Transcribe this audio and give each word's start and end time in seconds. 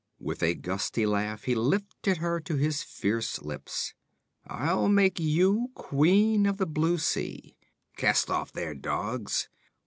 With 0.19 0.41
a 0.41 0.55
gusty 0.55 1.05
laugh 1.05 1.43
he 1.43 1.53
lifted 1.53 2.17
her 2.17 2.39
to 2.39 2.55
his 2.55 2.81
fierce 2.81 3.39
lips. 3.39 3.93
'I'll 4.47 4.87
make 4.89 5.19
you 5.19 5.69
Queen 5.75 6.47
of 6.47 6.57
the 6.57 6.65
Blue 6.65 6.97
Sea! 6.97 7.55
Cast 7.97 8.31
off 8.31 8.51
there, 8.51 8.73
dogs! 8.73 9.47